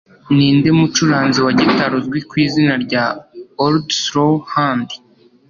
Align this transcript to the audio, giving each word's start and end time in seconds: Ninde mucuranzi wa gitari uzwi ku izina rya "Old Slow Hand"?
Ninde 0.35 0.69
mucuranzi 0.79 1.39
wa 1.45 1.51
gitari 1.59 1.93
uzwi 1.99 2.19
ku 2.29 2.33
izina 2.45 2.73
rya 2.85 3.03
"Old 3.65 3.85
Slow 4.03 4.31
Hand"? 4.53 4.89